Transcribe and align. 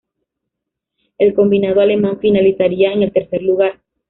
El 1.19 1.35
combinado 1.35 1.79
alemán 1.79 2.17
finalizaría 2.19 2.91
en 2.91 3.03
el 3.03 3.11
tercer 3.13 3.43
lugar. 3.43 3.79